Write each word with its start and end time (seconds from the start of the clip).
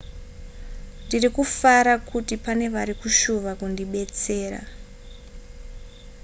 ndiri 1.05 1.29
kufara 1.35 1.93
kuti 2.09 2.33
pane 2.45 2.65
vari 2.75 2.93
kushuva 3.01 3.49
kundibetsera 3.59 4.59